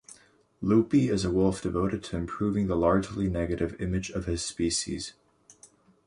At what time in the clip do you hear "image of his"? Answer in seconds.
3.79-4.41